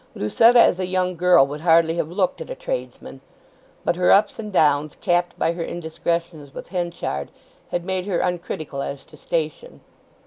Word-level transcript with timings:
Lucetta 0.15 0.59
as 0.59 0.79
a 0.79 0.87
young 0.87 1.15
girl 1.15 1.45
would 1.45 1.61
hardly 1.61 1.93
have 1.93 2.09
looked 2.09 2.41
at 2.41 2.49
a 2.49 2.55
tradesman. 2.55 3.21
But 3.85 3.97
her 3.97 4.09
ups 4.11 4.39
and 4.39 4.51
downs, 4.51 4.97
capped 4.99 5.37
by 5.37 5.51
her 5.53 5.63
indiscretions 5.63 6.55
with 6.55 6.69
Henchard 6.69 7.29
had 7.69 7.85
made 7.85 8.07
her 8.07 8.17
uncritical 8.17 8.81
as 8.81 9.03
to 9.05 9.15
station. 9.17 9.81